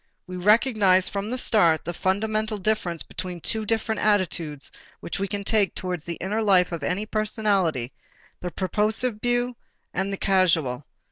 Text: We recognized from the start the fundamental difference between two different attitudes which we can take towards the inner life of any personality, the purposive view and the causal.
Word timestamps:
We 0.25 0.35
recognized 0.35 1.11
from 1.11 1.29
the 1.29 1.37
start 1.37 1.85
the 1.85 1.93
fundamental 1.93 2.57
difference 2.57 3.03
between 3.03 3.39
two 3.39 3.67
different 3.67 4.01
attitudes 4.01 4.71
which 4.99 5.19
we 5.19 5.27
can 5.27 5.43
take 5.43 5.75
towards 5.75 6.05
the 6.05 6.15
inner 6.15 6.41
life 6.41 6.71
of 6.71 6.81
any 6.81 7.05
personality, 7.05 7.93
the 8.39 8.49
purposive 8.49 9.19
view 9.21 9.55
and 9.93 10.11
the 10.11 10.17
causal. 10.17 10.87